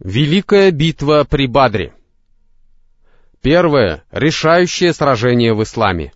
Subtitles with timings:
[0.00, 1.92] Великая битва при Бадре.
[3.42, 4.04] Первое.
[4.12, 6.12] Решающее сражение в исламе.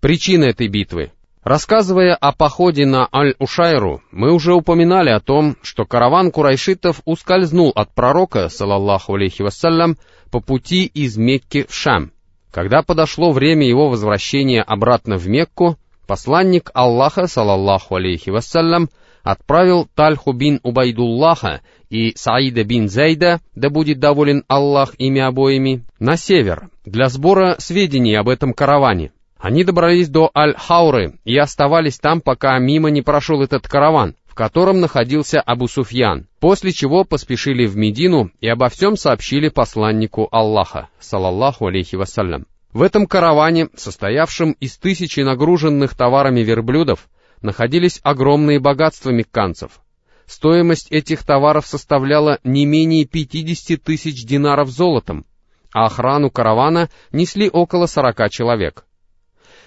[0.00, 1.12] Причина этой битвы.
[1.42, 7.94] Рассказывая о походе на Аль-Ушайру, мы уже упоминали о том, что караван курайшитов ускользнул от
[7.94, 9.96] пророка, салаллаху алейхи вассалям,
[10.30, 12.12] по пути из Мекки в Шам.
[12.50, 18.90] Когда подошло время его возвращения обратно в Мекку, посланник Аллаха, салаллаху алейхи вассалям,
[19.22, 21.62] отправил Тальху бин Убайдуллаха
[21.92, 28.14] и Саида бин Зайда, да будет доволен Аллах ими обоими, на север, для сбора сведений
[28.14, 29.12] об этом караване.
[29.38, 34.80] Они добрались до Аль-Хауры и оставались там, пока мимо не прошел этот караван, в котором
[34.80, 41.66] находился Абу Суфьян, после чего поспешили в Медину и обо всем сообщили посланнику Аллаха, салаллаху
[41.66, 42.46] алейхи вассалям.
[42.72, 47.10] В этом караване, состоявшем из тысячи нагруженных товарами верблюдов,
[47.42, 49.81] находились огромные богатства мекканцев.
[50.26, 55.26] Стоимость этих товаров составляла не менее 50 тысяч динаров золотом,
[55.72, 58.84] а охрану каравана несли около 40 человек.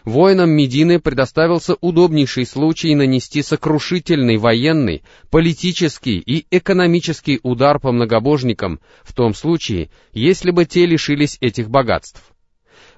[0.06, 9.14] Воинам Медины предоставился удобнейший случай нанести сокрушительный военный, политический и экономический удар по многобожникам в
[9.14, 12.22] том случае, если бы те лишились этих богатств.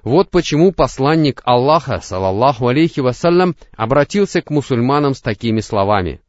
[0.02, 6.20] Вот почему посланник Аллаха, салаллаху алейхи вассалям, обратился к мусульманам с такими словами.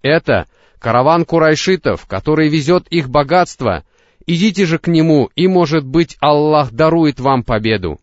[0.00, 0.46] «Это
[0.78, 3.84] караван курайшитов, который везет их богатство.
[4.26, 8.00] Идите же к нему, и, может быть, Аллах дарует вам победу».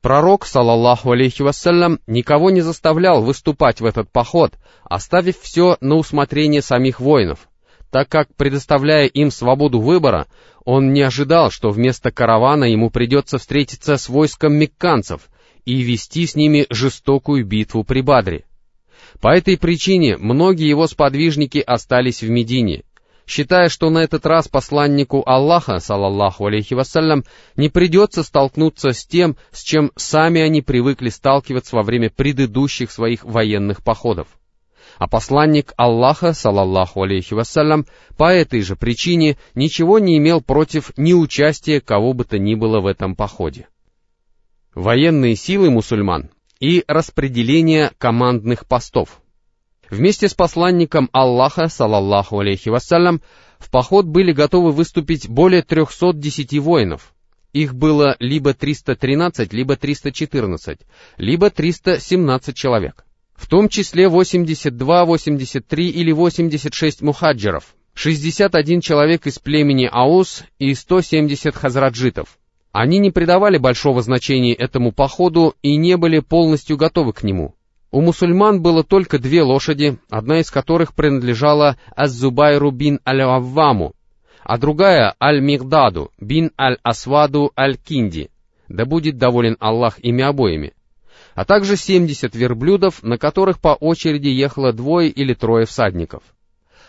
[0.00, 6.62] Пророк, салаллаху алейхи вассалям, никого не заставлял выступать в этот поход, оставив все на усмотрение
[6.62, 7.48] самих воинов
[7.90, 10.26] так как, предоставляя им свободу выбора,
[10.64, 15.28] он не ожидал, что вместо каравана ему придется встретиться с войском мекканцев
[15.64, 18.44] и вести с ними жестокую битву при Бадре.
[19.20, 22.84] По этой причине многие его сподвижники остались в Медине,
[23.26, 27.24] считая, что на этот раз посланнику Аллаха, салаллаху алейхи вассалям,
[27.56, 33.24] не придется столкнуться с тем, с чем сами они привыкли сталкиваться во время предыдущих своих
[33.24, 34.28] военных походов
[34.98, 37.86] а посланник Аллаха, салаллаху алейхи вассалям,
[38.16, 42.86] по этой же причине ничего не имел против неучастия кого бы то ни было в
[42.86, 43.68] этом походе.
[44.74, 46.30] Военные силы мусульман
[46.60, 49.20] и распределение командных постов.
[49.90, 53.22] Вместе с посланником Аллаха, салаллаху алейхи вассалям,
[53.58, 57.14] в поход были готовы выступить более 310 воинов.
[57.52, 60.80] Их было либо 313, либо 314,
[61.16, 63.04] либо 317 человек
[63.38, 71.54] в том числе 82, 83 или 86 мухаджиров, 61 человек из племени Аус и 170
[71.54, 72.38] хазраджитов.
[72.72, 77.54] Они не придавали большого значения этому походу и не были полностью готовы к нему.
[77.90, 83.94] У мусульман было только две лошади, одна из которых принадлежала Аззубайру бин Аль-Авваму,
[84.42, 88.30] а другая Аль-Мигдаду бин Аль-Асваду Аль-Кинди.
[88.68, 90.74] Да будет доволен Аллах ими обоими
[91.38, 96.24] а также 70 верблюдов, на которых по очереди ехало двое или трое всадников.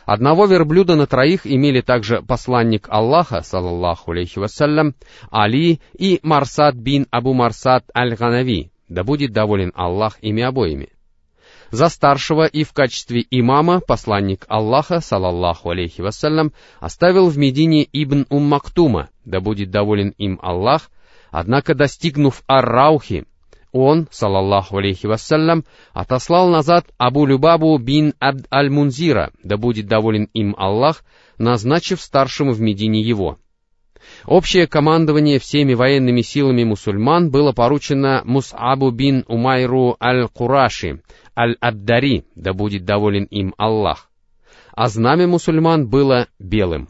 [0.09, 4.95] Одного верблюда на троих имели также посланник Аллаха, саллаллаху алейхи вассалям,
[5.29, 10.89] Али и Марсад бин Абу Марсад аль-Ганави, да будет доволен Аллах ими обоими.
[11.69, 18.25] За старшего и в качестве имама посланник Аллаха, саллаллаху алейхи вассалям, оставил в Медине Ибн
[18.31, 20.89] Уммактума, да будет доволен им Аллах,
[21.29, 23.25] однако достигнув Ар-Раухи,
[23.71, 25.63] он, салаллаху алейхи вассалям,
[25.93, 31.03] отослал назад Абу Любабу бин Абд аль-Мунзира, да будет доволен им Аллах,
[31.37, 33.37] назначив старшим в Медине его.
[34.25, 41.01] Общее командование всеми военными силами мусульман было поручено Мус'абу бин Умайру аль-Кураши,
[41.37, 44.09] аль-Аддари, да будет доволен им Аллах.
[44.73, 46.89] А знамя мусульман было белым.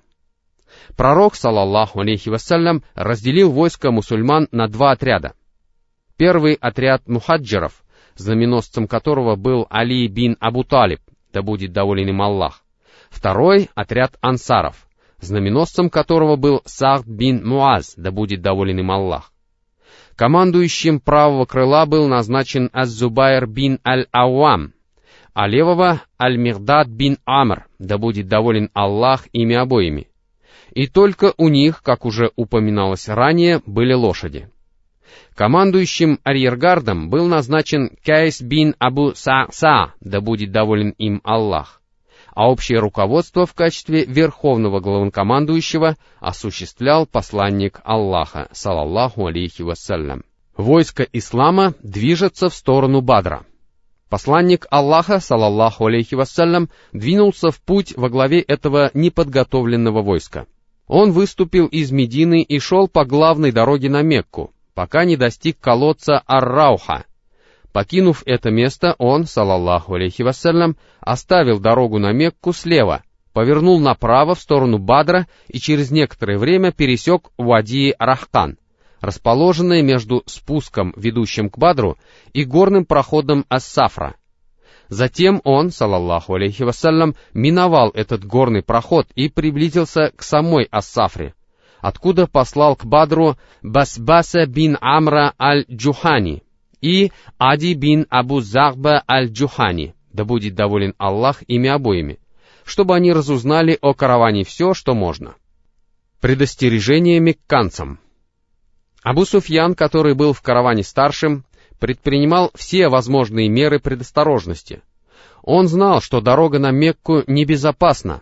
[0.95, 5.33] Пророк, салаллаху алейхи вассалям, разделил войско мусульман на два отряда.
[6.19, 7.81] Первый отряд мухаджиров,
[8.17, 10.99] знаменосцем которого был Али бин Абу Талиб,
[11.31, 12.61] да будет доволен им Аллах.
[13.09, 14.85] Второй— отряд ансаров,
[15.21, 19.31] знаменосцем которого был Сахд бин Муаз, да будет доволен им Аллах.
[20.17, 24.73] Командующим правого крыла был назначен Аз-Зубайр бин Аль-Ауам,
[25.33, 30.09] а левого— Аль-Мигдад бин Амр, да будет доволен Аллах ими обоими.
[30.73, 34.49] И только у них, как уже упоминалось ранее, были лошади.
[35.35, 41.81] Командующим арьергардом был назначен Кайс бин Абу Са-Са, да будет доволен им Аллах.
[42.33, 50.23] А общее руководство в качестве верховного главнокомандующего осуществлял посланник Аллаха, салаллаху алейхи вассалям.
[50.55, 53.45] Войско ислама движется в сторону Бадра.
[54.09, 60.47] Посланник Аллаха, салаллаху алейхи вассалям, двинулся в путь во главе этого неподготовленного войска.
[60.87, 66.23] Он выступил из Медины и шел по главной дороге на Мекку, пока не достиг колодца
[66.25, 67.03] Ар-Рауха.
[67.73, 73.03] Покинув это место, он, салаллаху алейхи вассалям, оставил дорогу на Мекку слева,
[73.33, 78.57] повернул направо в сторону Бадра и через некоторое время пересек Вадии Рахкан,
[79.01, 81.97] расположенное между спуском, ведущим к Бадру,
[82.31, 84.15] и горным проходом Ас-Сафра.
[84.87, 91.33] Затем он, салаллаху алейхи вассалям, миновал этот горный проход и приблизился к самой Ассафре,
[91.81, 96.43] откуда послал к Бадру Басбаса бин Амра аль-Джухани
[96.81, 102.19] и Ади бин Абу Захба аль-Джухани, да будет доволен Аллах ими обоими,
[102.63, 105.35] чтобы они разузнали о караване все, что можно.
[106.21, 107.99] Предостережение мекканцам.
[109.01, 111.45] Абу Суфьян, который был в караване старшим,
[111.79, 114.81] предпринимал все возможные меры предосторожности.
[115.41, 118.21] Он знал, что дорога на Мекку небезопасна,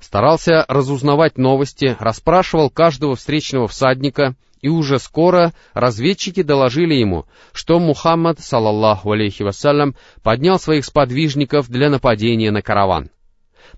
[0.00, 8.40] старался разузнавать новости, расспрашивал каждого встречного всадника, и уже скоро разведчики доложили ему, что Мухаммад,
[8.40, 13.10] салаллаху алейхи вассалям, поднял своих сподвижников для нападения на караван.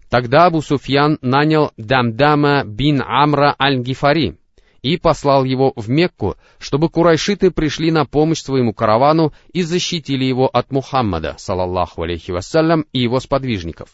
[0.08, 4.38] Тогда Абу Суфьян нанял Дамдама бин Амра аль-Гифари,
[4.82, 10.48] и послал его в Мекку, чтобы курайшиты пришли на помощь своему каравану и защитили его
[10.48, 13.90] от Мухаммада, салаллаху алейхи вассалям, и его сподвижников.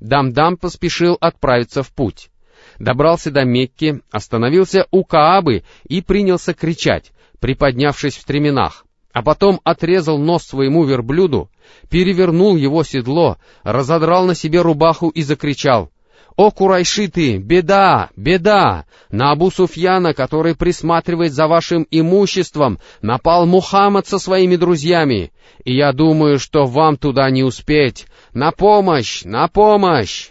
[0.00, 2.30] Дамдам поспешил отправиться в путь.
[2.78, 10.18] Добрался до Мекки, остановился у Каабы и принялся кричать, приподнявшись в стременах, а потом отрезал
[10.18, 11.50] нос своему верблюду,
[11.90, 15.90] перевернул его седло, разодрал на себе рубаху и закричал—
[16.38, 18.84] «О, курайшиты, беда, беда!
[19.10, 25.32] На Абу Суфьяна, который присматривает за вашим имуществом, напал Мухаммад со своими друзьями,
[25.64, 28.06] и я думаю, что вам туда не успеть.
[28.34, 30.30] На помощь, на помощь!»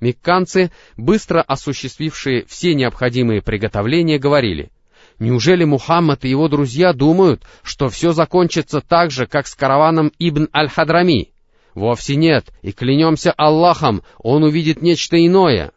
[0.00, 4.70] Мекканцы, быстро осуществившие все необходимые приготовления, говорили,
[5.18, 10.48] «Неужели Мухаммад и его друзья думают, что все закончится так же, как с караваном Ибн
[10.54, 11.31] Аль-Хадрами?»
[11.74, 15.72] Вовсе нет, и клянемся Аллахом, он увидит нечто иное.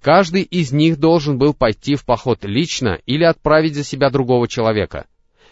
[0.00, 5.06] Каждый из них должен был пойти в поход лично или отправить за себя другого человека.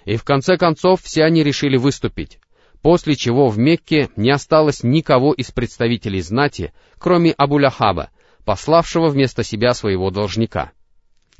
[0.04, 2.40] И в конце концов все они решили выступить,
[2.82, 8.10] после чего в Мекке не осталось никого из представителей знати, кроме Абуляхаба,
[8.44, 10.72] пославшего вместо себя своего должника.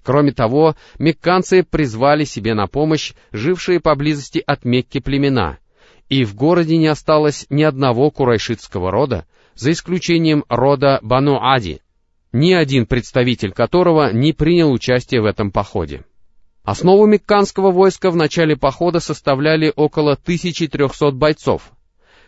[0.04, 5.58] Кроме того, мекканцы призвали себе на помощь жившие поблизости от Мекки племена—
[6.10, 11.80] и в городе не осталось ни одного курайшитского рода, за исключением рода Бану Ади,
[12.32, 16.04] ни один представитель которого не принял участие в этом походе.
[16.64, 21.70] Основу мекканского войска в начале похода составляли около 1300 бойцов.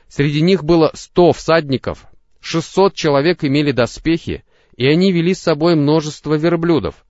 [0.08, 2.06] Среди них было 100 всадников,
[2.40, 4.44] 600 человек имели доспехи,
[4.76, 7.04] и они вели с собой множество верблюдов,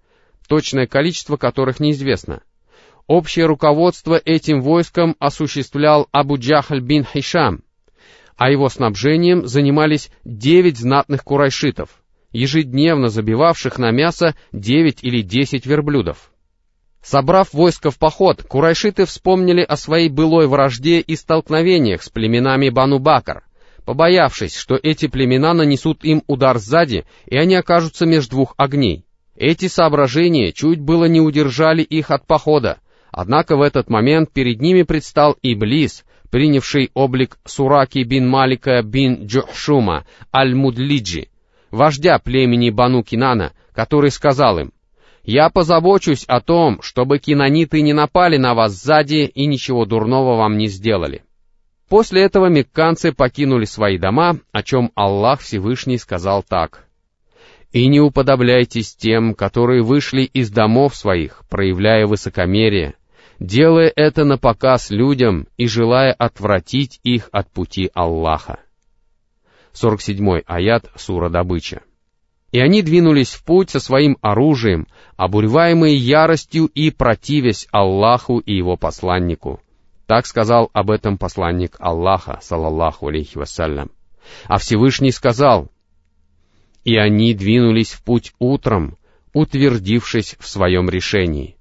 [0.49, 2.43] точное количество которых неизвестно—
[3.07, 7.63] Общее руководство этим войском осуществлял Абу Джахаль бин Хишам,
[8.37, 11.91] а его снабжением занимались девять знатных курайшитов,
[12.31, 16.31] ежедневно забивавших на мясо девять или десять верблюдов.
[17.03, 23.01] Собрав войско в поход, курайшиты вспомнили о своей былой вражде и столкновениях с племенами Бану
[23.01, 23.43] Бакр,
[23.85, 29.05] побоявшись, что эти племена нанесут им удар сзади, и они окажутся между двух огней.
[29.35, 32.79] Эти соображения чуть было не удержали их от похода,
[33.13, 40.07] Однако в этот момент перед ними предстал Иблис, принявший облик Сураки бин Малика бин Джухшума
[40.35, 41.29] аль-Мудлиджи,
[41.71, 44.73] вождя племени Бану Кинана, который сказал им,
[45.25, 50.57] «Я позабочусь о том, чтобы кинаниты не напали на вас сзади и ничего дурного вам
[50.57, 51.23] не сделали».
[51.91, 56.87] После этого мекканцы покинули свои дома, о чем Аллах Всевышний сказал так.
[57.73, 62.95] «И не уподобляйтесь тем, которые вышли из домов своих, проявляя высокомерие,
[63.43, 68.61] делая это на показ людям и желая отвратить их от пути Аллаха.
[69.73, 71.83] 47 аят Сура Добыча.
[72.53, 78.77] И они двинулись в путь со своим оружием, обуреваемые яростью и противясь Аллаху и его
[78.77, 79.61] посланнику.
[80.07, 83.91] Так сказал об этом посланник Аллаха, салаллаху алейхи вассалям.
[84.45, 85.71] А Всевышний сказал,
[86.85, 88.99] «И они двинулись в путь утром,
[89.33, 91.57] утвердившись в своем решении».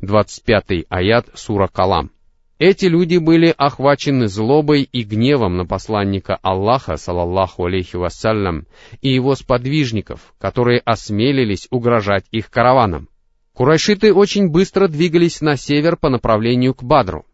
[0.00, 2.10] 25 аят сура Калам.
[2.58, 8.66] Эти люди были охвачены злобой и гневом на посланника Аллаха, салаллаху алейхи вассалям,
[9.00, 13.08] и его сподвижников, которые осмелились угрожать их караванам.
[13.54, 17.24] Курайшиты очень быстро двигались на север по направлению к Бадру.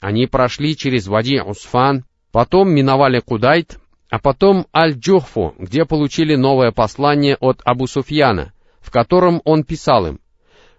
[0.00, 3.78] Они прошли через Вади Усфан, потом миновали Кудайт,
[4.10, 10.20] а потом Аль-Джухфу, где получили новое послание от Абу Суфьяна, в котором он писал им,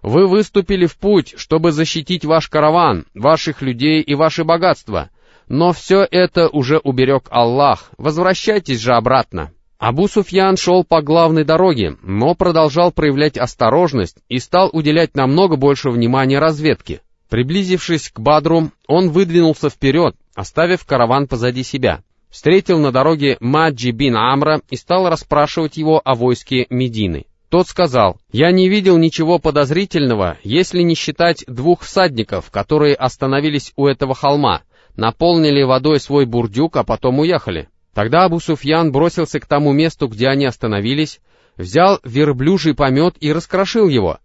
[0.01, 5.09] «Вы выступили в путь, чтобы защитить ваш караван, ваших людей и ваши богатства,
[5.47, 9.51] но все это уже уберег Аллах, возвращайтесь же обратно».
[9.79, 15.89] Абу Суфьян шел по главной дороге, но продолжал проявлять осторожность и стал уделять намного больше
[15.89, 17.01] внимания разведке.
[17.29, 22.03] Приблизившись к Бадру, он выдвинулся вперед, оставив караван позади себя.
[22.29, 27.25] Встретил на дороге Маджи бин Амра и стал расспрашивать его о войске Медины.
[27.49, 33.87] Тот сказал, «Я не видел ничего подозрительного, если не считать двух всадников, которые остановились у
[33.87, 34.61] этого холма,
[34.95, 37.69] наполнили водой свой бурдюк, а потом уехали.
[37.95, 41.19] Тогда Абу Суфьян бросился к тому месту, где они остановились,
[41.57, 44.19] взял верблюжий помет и раскрошил его.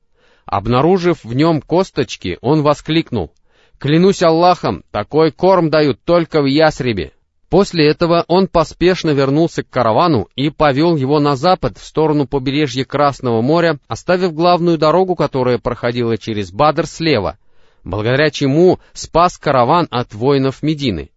[0.44, 3.32] Обнаружив в нем косточки, он воскликнул,
[3.78, 7.12] «Клянусь Аллахом, такой корм дают только в Ясребе».
[7.48, 12.84] После этого он поспешно вернулся к каравану и повел его на запад, в сторону побережья
[12.84, 17.38] Красного моря, оставив главную дорогу, которая проходила через Бадр слева,
[17.84, 21.10] благодаря чему спас караван от воинов Медины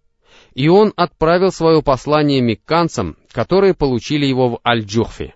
[0.58, 5.36] и он отправил свое послание мекканцам, которые получили его в Аль-Джухфе.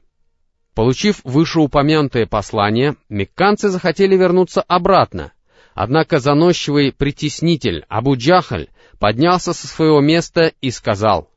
[0.74, 5.32] Получив вышеупомянутое послание, мекканцы захотели вернуться обратно,
[5.76, 8.70] однако заносчивый притеснитель Абу Джахаль
[9.02, 11.28] поднялся со своего места и сказал,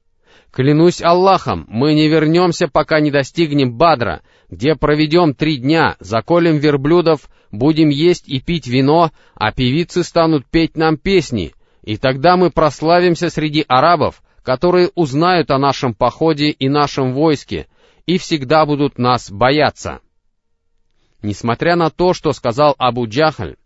[0.50, 7.22] «Клянусь Аллахом, мы не вернемся, пока не достигнем Бадра, где проведем три дня, заколем верблюдов,
[7.50, 13.30] будем есть и пить вино, а певицы станут петь нам песни, и тогда мы прославимся
[13.30, 17.66] среди арабов, которые узнают о нашем походе и нашем войске,
[18.04, 20.00] и всегда будут нас бояться.
[21.22, 23.56] Несмотря на то, что сказал Абу Джахаль,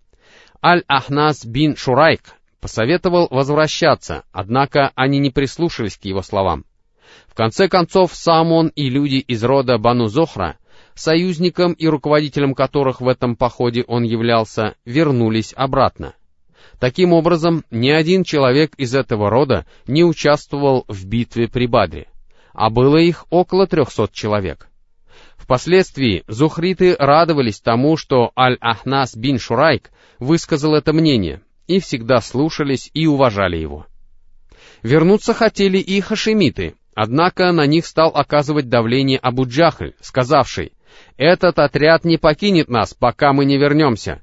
[0.63, 6.65] Аль-Ахнас бин Шурайк посоветовал возвращаться, однако они не прислушались к его словам.
[7.27, 10.57] В конце концов, сам он и люди из рода Бану Зохра,
[10.95, 16.15] союзником и руководителем которых в этом походе он являлся, вернулись обратно.
[16.81, 22.09] Таким образом, ни один человек из этого рода не участвовал в битве при Бадре,
[22.53, 24.69] а было их около трехсот человек.
[25.37, 33.07] Впоследствии зухриты радовались тому, что Аль-Ахнас бин Шурайк высказал это мнение, и всегда слушались и
[33.07, 33.87] уважали его.
[34.83, 40.73] Вернуться хотели и хашемиты, однако на них стал оказывать давление Абу Джахль, сказавший,
[41.17, 44.23] «Этот отряд не покинет нас, пока мы не вернемся»,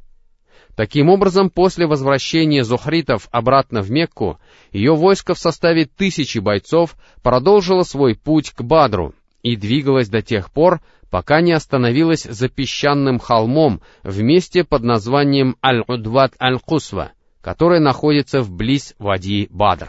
[0.76, 4.40] Таким образом, после возвращения зухритов обратно в Мекку,
[4.74, 10.52] ее войско в составе тысячи бойцов продолжило свой путь к Бадру и двигалось до тех
[10.52, 17.12] пор, пока не остановилось за песчаным холмом в месте под названием Аль-Удват Аль-Кусва,
[17.46, 19.88] которое находится вблизи Вади Бадр.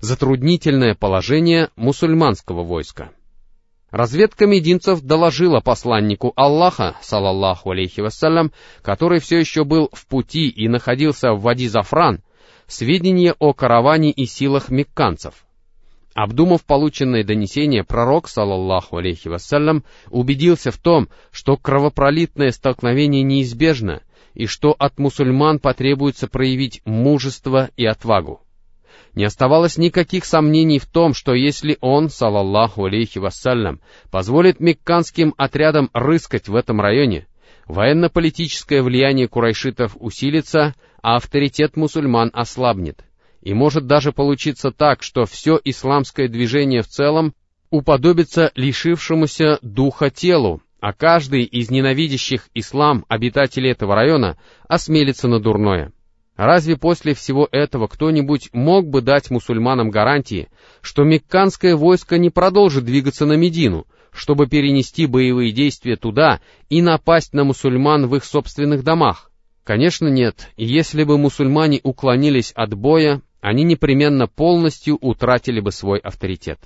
[0.00, 3.10] Затруднительное положение мусульманского войска—
[3.90, 10.68] Разведка мединцев доложила посланнику Аллаха, салаллаху алейхи вассалям, который все еще был в пути и
[10.68, 12.22] находился в Вади Зафран,
[12.66, 15.46] сведения о караване и силах мекканцев.
[16.12, 24.02] Обдумав полученное донесение, пророк, салаллаху алейхи вассалям, убедился в том, что кровопролитное столкновение неизбежно,
[24.38, 28.40] и что от мусульман потребуется проявить мужество и отвагу.
[29.14, 33.80] Не оставалось никаких сомнений в том, что если он, салаллаху алейхи вассалям,
[34.12, 37.26] позволит мекканским отрядам рыскать в этом районе,
[37.66, 43.04] военно-политическое влияние курайшитов усилится, а авторитет мусульман ослабнет.
[43.42, 47.34] И может даже получиться так, что все исламское движение в целом
[47.70, 55.92] уподобится лишившемуся духа телу, а каждый из ненавидящих ислам обитателей этого района осмелится на дурное.
[56.36, 60.48] Разве после всего этого кто-нибудь мог бы дать мусульманам гарантии,
[60.82, 67.32] что мекканское войско не продолжит двигаться на Медину, чтобы перенести боевые действия туда и напасть
[67.32, 69.32] на мусульман в их собственных домах?
[69.64, 75.98] Конечно, нет, и если бы мусульмане уклонились от боя, они непременно полностью утратили бы свой
[75.98, 76.60] авторитет.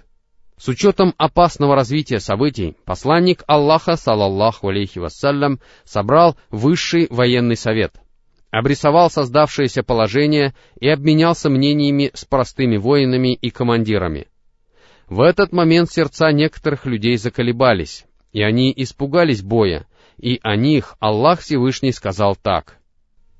[0.62, 7.96] С учетом опасного развития событий, посланник Аллаха, салаллаху алейхи вассалям, собрал высший военный совет,
[8.52, 14.28] обрисовал создавшееся положение и обменялся мнениями с простыми воинами и командирами.
[15.08, 21.40] В этот момент сердца некоторых людей заколебались, и они испугались боя, и о них Аллах
[21.40, 22.78] Всевышний сказал так.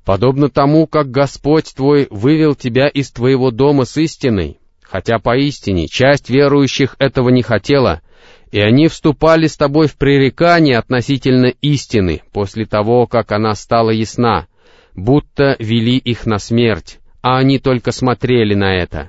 [0.05, 4.59] «Подобно тому, как Господь твой вывел тебя из твоего дома с истиной,
[4.93, 8.03] хотя поистине часть верующих этого не хотела,
[8.51, 14.49] и они вступали с тобой в пререкание относительно истины после того, как она стала ясна,
[14.95, 19.09] будто вели их на смерть, а они только смотрели на это.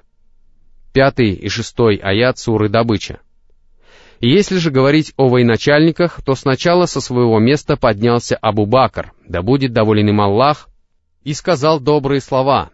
[0.93, 3.19] Пятый и шестой аят суры добыча.
[4.21, 9.73] Если же говорить о военачальниках, то сначала со своего места поднялся Абу Бакр, да будет
[9.73, 10.69] доволен им Аллах,
[11.25, 12.69] и сказал добрые слова.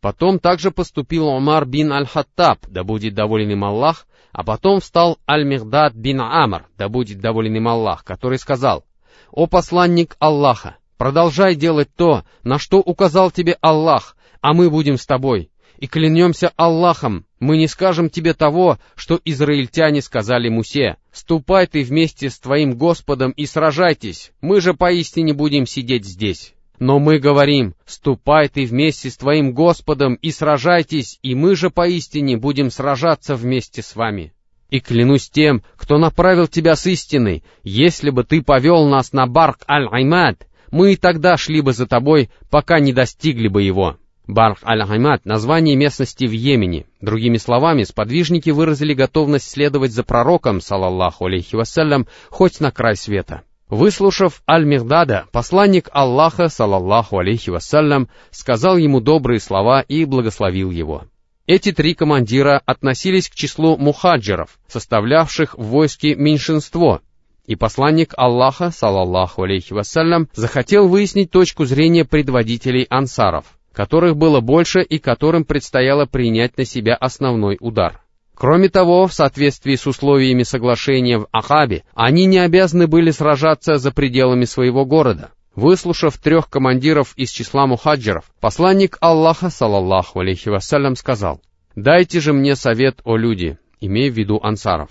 [0.00, 5.94] Потом также поступил Умар бин Аль-Хаттаб, да будет доволен им Аллах, а потом встал Аль-Михдад
[5.94, 8.84] бин Амр, да будет доволен им Аллах, который сказал,
[9.32, 15.06] «О посланник Аллаха, продолжай делать то, на что указал тебе Аллах, а мы будем с
[15.06, 15.50] тобой.
[15.78, 20.96] И клянемся Аллахом, мы не скажем тебе того, что израильтяне сказали Мусе.
[21.12, 26.54] Ступай ты вместе с твоим Господом и сражайтесь, мы же поистине будем сидеть здесь.
[26.78, 32.36] Но мы говорим, ступай ты вместе с твоим Господом и сражайтесь, и мы же поистине
[32.36, 34.32] будем сражаться вместе с вами.
[34.70, 39.64] И клянусь тем, кто направил тебя с истиной, если бы ты повел нас на Барк
[39.68, 43.96] Аль-Аймад, мы и тогда шли бы за тобой, пока не достигли бы его.
[44.28, 46.84] Барх аль-Хаймат— название местности в Йемене.
[47.00, 53.42] Другими словами, сподвижники выразили готовность следовать за пророком, салаллаху алейхи вассалям, хоть на край света.
[53.68, 61.04] Выслушав Аль-Мигдада, посланник Аллаха, салаллаху алейхи вассалям, сказал ему добрые слова и благословил его.
[61.46, 67.00] Эти три командира относились к числу мухаджиров, составлявших в войске меньшинство,
[67.46, 73.44] и посланник Аллаха, салаллаху алейхи вассалям, захотел выяснить точку зрения предводителей ансаров—
[73.78, 78.02] которых было больше и которым предстояло принять на себя основной удар.
[78.38, 83.90] Кроме того, в соответствии с условиями соглашения в Ахабе, они не обязаны были сражаться за
[83.90, 85.32] пределами своего города.
[85.56, 91.40] Выслушав трех командиров из числа мухаджиров, посланник Аллаха, салаллаху алейхи вассалям, сказал,
[91.74, 94.90] «Дайте же мне совет о люди», имея в виду ансаров.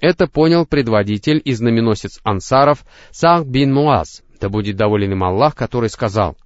[0.00, 5.90] Это понял предводитель и знаменосец ансаров Сах бин Муаз, да будет доволен им Аллах, который
[5.90, 6.36] сказал,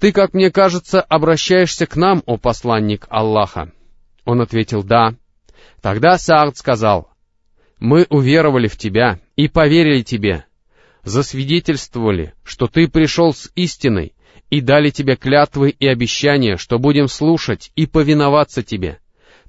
[0.00, 3.70] «Ты, как мне кажется, обращаешься к нам, о посланник Аллаха?»
[4.24, 5.14] Он ответил «Да».
[5.80, 7.10] Тогда Саад сказал,
[7.78, 10.44] «Мы уверовали в тебя и поверили тебе,
[11.02, 14.14] засвидетельствовали, что ты пришел с истиной,
[14.50, 19.00] и дали тебе клятвы и обещания, что будем слушать и повиноваться тебе.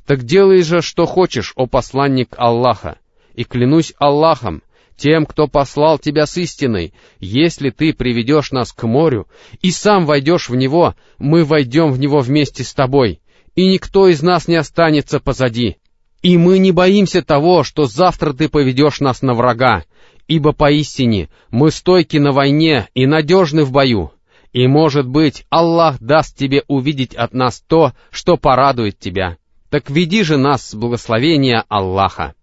[0.05, 2.97] Так делай же, что хочешь, о посланник Аллаха,
[3.36, 4.63] и клянусь Аллахом,
[4.95, 6.93] тем, кто послал тебя с истиной.
[7.19, 9.27] Если ты приведешь нас к морю
[9.62, 13.21] и сам войдешь в него, мы войдем в него вместе с тобой,
[13.55, 15.77] и никто из нас не останется позади.
[16.21, 19.84] И мы не боимся того, что завтра ты поведешь нас на врага,
[20.27, 24.12] ибо поистине мы стойки на войне и надежны в бою.
[24.53, 29.38] И, может быть, Аллах даст тебе увидеть от нас то, что порадует тебя.
[29.69, 32.34] Так веди же нас с благословения Аллаха.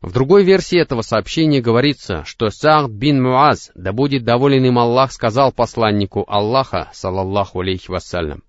[0.00, 5.12] В другой версии этого сообщения говорится, что Саад бин Муаз, да будет доволен им Аллах,
[5.12, 8.42] сказал посланнику Аллаха, салаллаху алейхи вассалям,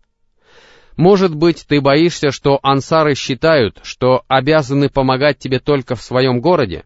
[0.97, 6.85] «Может быть, ты боишься, что ансары считают, что обязаны помогать тебе только в своем городе?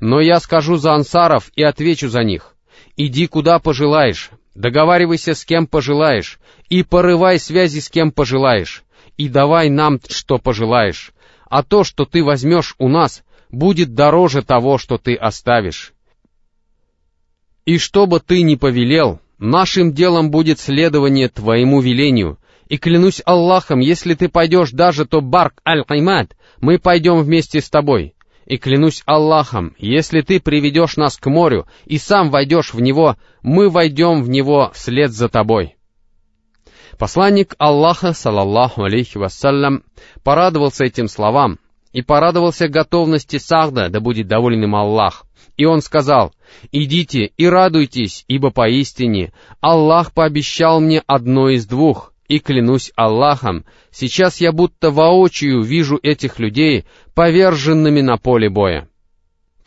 [0.00, 2.54] Но я скажу за ансаров и отвечу за них.
[2.96, 8.84] Иди куда пожелаешь, договаривайся с кем пожелаешь, и порывай связи с кем пожелаешь,
[9.16, 11.12] и давай нам, что пожелаешь.
[11.48, 15.94] А то, что ты возьмешь у нас, будет дороже того, что ты оставишь.
[17.64, 23.80] И что бы ты ни повелел, нашим делом будет следование твоему велению, и клянусь Аллахом,
[23.80, 28.14] если ты пойдешь даже то Барк Аль-Каймат, мы пойдем вместе с тобой.
[28.46, 33.68] И клянусь Аллахом, если ты приведешь нас к морю и сам войдешь в него, мы
[33.68, 35.76] войдем в него вслед за тобой.
[36.98, 39.84] Посланник Аллаха, салаллаху алейхи вассалям,
[40.24, 41.58] порадовался этим словам,
[41.92, 45.24] и порадовался готовности Сахда, да будет доволен им Аллах.
[45.56, 46.32] И он сказал,
[46.72, 54.40] «Идите и радуйтесь, ибо поистине Аллах пообещал мне одно из двух, и клянусь Аллахом, сейчас
[54.40, 58.88] я будто воочию вижу этих людей, поверженными на поле боя».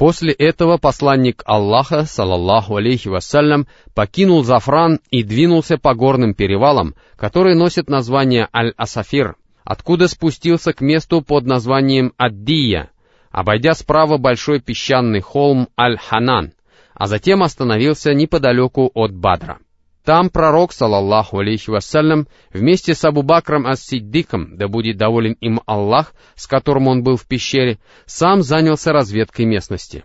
[0.01, 7.55] После этого посланник Аллаха, салаллаху алейхи вассалям, покинул Зафран и двинулся по горным перевалам, которые
[7.55, 12.89] носят название Аль-Асафир, откуда спустился к месту под названием Аддия,
[13.29, 16.53] обойдя справа большой песчаный холм Аль-Ханан,
[16.95, 19.59] а затем остановился неподалеку от Бадра.
[20.03, 26.13] Там пророк, салаллаху алейхи вассалям, вместе с Абу Бакром ас-Сиддиком, да будет доволен им Аллах,
[26.35, 30.03] с которым он был в пещере, сам занялся разведкой местности.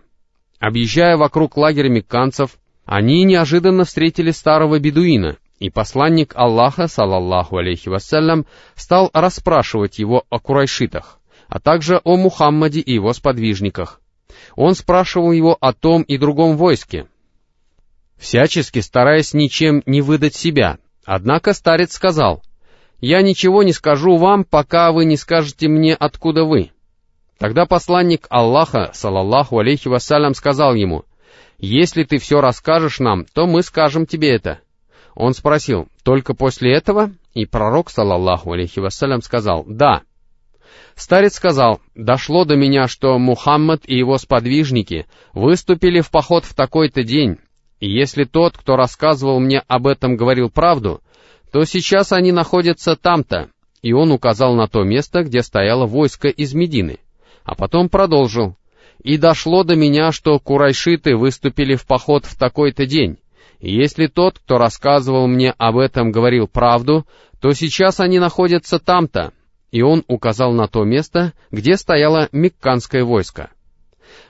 [0.59, 8.45] Объезжая вокруг лагеря мекканцев, они неожиданно встретили старого бедуина, и посланник Аллаха, салаллаху алейхи вассалям,
[8.75, 13.99] стал расспрашивать его о курайшитах, а также о Мухаммаде и его сподвижниках.
[14.55, 17.07] Он спрашивал его о том и другом войске,
[18.17, 20.77] всячески стараясь ничем не выдать себя.
[21.05, 22.43] Однако старец сказал,
[22.99, 26.71] «Я ничего не скажу вам, пока вы не скажете мне, откуда вы».
[27.37, 31.05] Тогда посланник Аллаха, салаллаху алейхи вассалям, сказал ему,
[31.59, 34.59] «Если ты все расскажешь нам, то мы скажем тебе это».
[35.15, 40.01] Он спросил, «Только после этого?» И пророк, салаллаху алейхи вассалям, сказал, «Да».
[40.95, 47.03] Старец сказал, «Дошло до меня, что Мухаммад и его сподвижники выступили в поход в такой-то
[47.03, 47.37] день,
[47.79, 51.01] и если тот, кто рассказывал мне об этом, говорил правду,
[51.51, 53.49] то сейчас они находятся там-то».
[53.81, 56.97] И он указал на то место, где стояло войско из Медины,
[57.43, 58.55] а потом продолжил,
[59.03, 63.17] «И дошло до меня, что курайшиты выступили в поход в такой-то день,
[63.59, 67.05] и если тот, кто рассказывал мне об этом, говорил правду,
[67.39, 69.31] то сейчас они находятся там-то,
[69.71, 73.51] и он указал на то место, где стояло мекканское войско.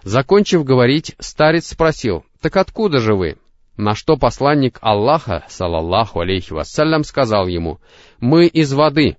[0.04, 3.38] Закончив говорить, старец спросил, «Так откуда же вы?»
[3.76, 7.80] На что посланник Аллаха, салаллаху алейхи вассалям, сказал ему,
[8.20, 9.18] «Мы из воды».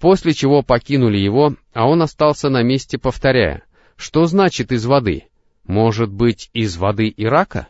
[0.00, 3.64] После чего покинули его, а он остался на месте, повторяя,
[3.96, 5.24] «Что значит из воды?
[5.66, 7.68] Может быть, из воды Ирака?»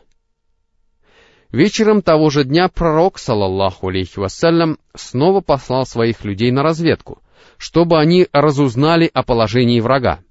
[1.49, 7.21] Вечером того же дня пророк, салаллаху алейхи вассалям, снова послал своих людей на разведку—
[7.61, 10.21] чтобы они разузнали о положении врага.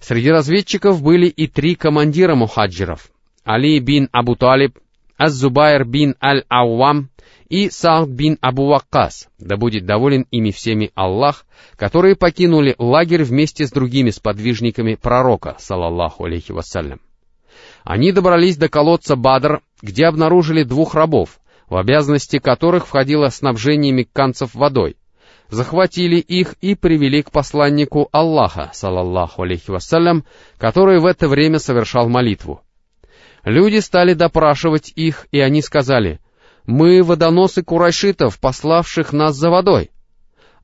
[0.00, 3.10] Среди разведчиков были и три командира мухаджиров—
[3.44, 4.78] Али бин Абу Талиб,
[5.16, 7.08] Аз-Зубайр бин Аль-Ауам
[7.48, 13.66] и Саад бин Абу Ваккас, да будет доволен ими всеми Аллах, которые покинули лагерь вместе
[13.66, 17.00] с другими сподвижниками пророка, салаллаху алейхи вассалям.
[17.84, 24.54] Они добрались до колодца Бадр, где обнаружили двух рабов, в обязанности которых входило снабжение мекканцев
[24.54, 24.96] водой—
[25.50, 30.24] захватили их и привели к посланнику Аллаха, салаллаху алейхи вассалям,
[30.58, 32.62] который в это время совершал молитву.
[33.44, 36.20] Люди стали допрашивать их, и они сказали,
[36.66, 39.90] «Мы водоносы курайшитов, пославших нас за водой».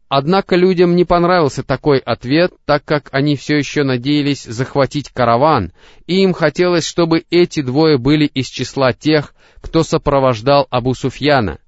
[0.09, 5.73] Однако людям не понравился такой ответ, так как они все еще надеялись захватить караван,
[6.07, 11.59] и им хотелось, чтобы эти двое были из числа тех, кто сопровождал Абу Суфьяна,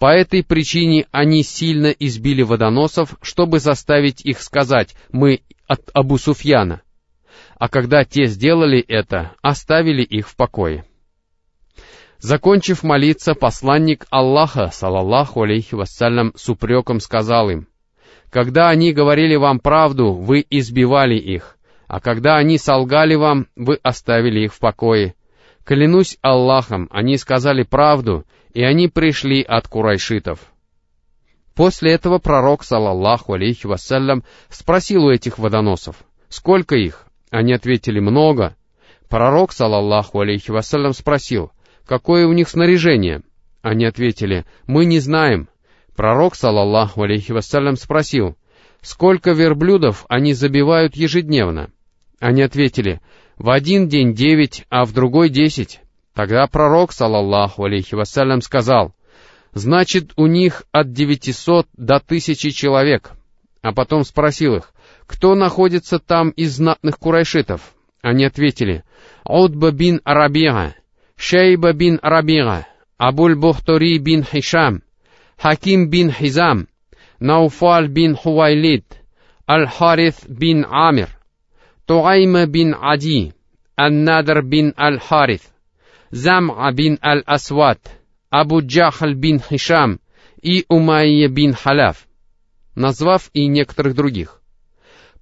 [0.00, 6.80] по этой причине они сильно избили водоносов, чтобы заставить их сказать «мы от Абу Суфьяна».
[7.58, 10.86] А когда те сделали это, оставили их в покое.
[12.18, 17.68] Закончив молиться, посланник Аллаха, салаллаху алейхи вассалям, с упреком сказал им,
[18.30, 24.46] «Когда они говорили вам правду, вы избивали их, а когда они солгали вам, вы оставили
[24.46, 25.14] их в покое.
[25.64, 30.40] Клянусь Аллахом, они сказали правду, и они пришли от курайшитов.
[31.54, 35.96] После этого пророк, салаллаху алейхи вассалям, спросил у этих водоносов,
[36.28, 37.06] сколько их?
[37.30, 38.56] Они ответили, много.
[39.08, 41.52] Пророк, салаллаху алейхи вассалям, спросил,
[41.84, 43.22] какое у них снаряжение?
[43.62, 45.48] Они ответили, мы не знаем.
[45.96, 48.36] Пророк, салаллаху алейхи вассалям, спросил,
[48.80, 51.70] сколько верблюдов они забивают ежедневно?
[52.20, 53.00] Они ответили,
[53.36, 55.80] в один день девять, а в другой десять.
[56.20, 58.92] Тогда пророк, салаллаху алейхи вассалям, сказал,
[59.54, 63.12] «Значит, у них от девятисот до тысячи человек».
[63.62, 64.74] А потом спросил их,
[65.06, 68.84] «Кто находится там из знатных курайшитов?» Они ответили,
[69.24, 70.74] «Удба бин Арабига,
[71.16, 72.66] Шейба бин Арабига,
[72.98, 74.82] Абуль Бухтури бин Хишам,
[75.38, 76.68] Хаким бин Хизам,
[77.18, 78.84] Науфаль бин Хувайлид,
[79.48, 81.08] Аль-Харith бин Амир,
[81.86, 83.32] Туайма бин Ади,
[83.74, 85.44] Ан-Надр бин Аль-Харith,
[86.10, 87.78] Зам'a бин Аль-Асват,
[88.30, 90.00] Абу Джахаль бин Хишам
[90.42, 92.08] и Умайя бин Халяф,
[92.74, 94.40] назвав и некоторых других.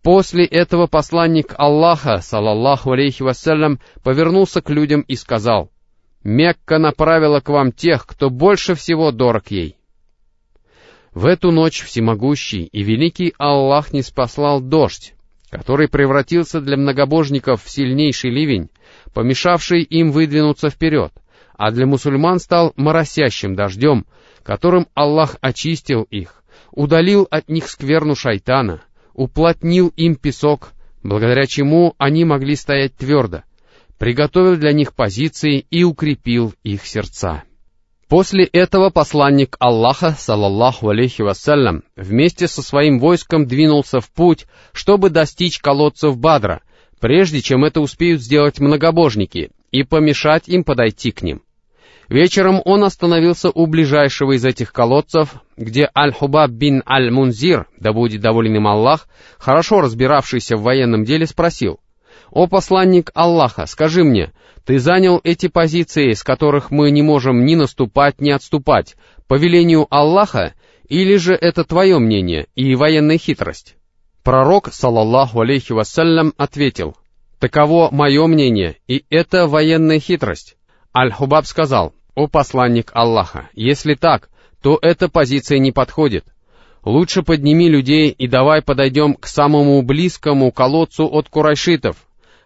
[0.02, 5.70] После этого посланник Аллаха, салаллаху алейхи вассалям, повернулся к людям и сказал,
[6.24, 9.76] «Мекка направила к вам тех, кто больше всего дорог ей».
[11.12, 15.14] В эту ночь всемогущий и великий Аллах не спаслал дождь,
[15.50, 18.70] который превратился для многобожников в сильнейший ливень,
[19.12, 21.12] помешавший им выдвинуться вперед,
[21.56, 24.06] а для мусульман стал моросящим дождем,
[24.42, 28.82] которым Аллах очистил их, удалил от них скверну шайтана,
[29.14, 30.70] уплотнил им песок,
[31.02, 33.42] благодаря чему они могли стоять твердо,
[33.98, 37.42] приготовил для них позиции и укрепил их сердца.
[38.08, 45.10] После этого посланник Аллаха, салаллаху алейхи вассалям, вместе со своим войском двинулся в путь, чтобы
[45.10, 46.62] достичь колодцев Бадра,
[47.00, 51.42] прежде чем это успеют сделать многобожники, и помешать им подойти к ним.
[52.08, 58.56] Вечером он остановился у ближайшего из этих колодцев, где Аль-Хубаб бин Аль-Мунзир, да будет доволен
[58.56, 61.80] им Аллах, хорошо разбиравшийся в военном деле, спросил,
[62.30, 64.32] «О посланник Аллаха, скажи мне,
[64.64, 69.86] ты занял эти позиции, с которых мы не можем ни наступать, ни отступать, по велению
[69.90, 70.54] Аллаха,
[70.88, 73.77] или же это твое мнение и военная хитрость?»
[74.28, 76.94] Пророк, салаллаху алейхи вассалям, ответил,
[77.38, 80.58] «Таково мое мнение, и это военная хитрость».
[80.94, 84.28] Аль-Хубаб сказал, «О посланник Аллаха, если так,
[84.60, 86.26] то эта позиция не подходит.
[86.84, 91.96] Лучше подними людей и давай подойдем к самому близкому колодцу от курайшитов.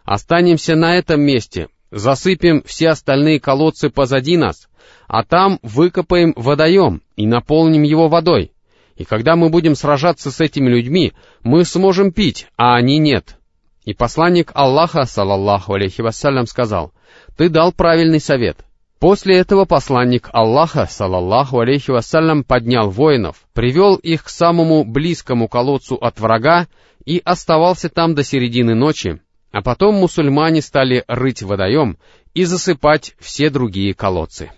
[0.04, 4.68] Останемся на этом месте, засыпем все остальные колодцы позади нас,
[5.08, 8.52] а там выкопаем водоем и наполним его водой.
[8.96, 13.36] И когда мы будем сражаться с этими людьми, мы сможем пить, а они нет.
[13.84, 16.92] И посланник Аллаха, салаллаху алейхи вассалям, сказал,
[17.36, 18.58] «Ты дал правильный совет».
[19.00, 25.96] После этого посланник Аллаха, салаллаху алейхи вассалям, поднял воинов, привел их к самому близкому колодцу
[25.96, 26.68] от врага
[27.04, 31.98] и оставался там до середины ночи, а потом мусульмане стали рыть водоем
[32.34, 34.52] и засыпать все другие колодцы.